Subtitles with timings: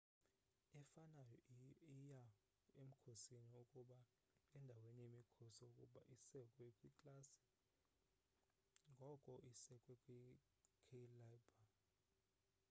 [0.81, 1.39] efanayo
[1.97, 2.21] iya
[2.81, 3.99] emkhosini kuba
[4.57, 7.41] endaweni yemikhosi ukuba isekwe kwiklasi
[8.93, 11.43] ngoku isekwe kwi-cailaber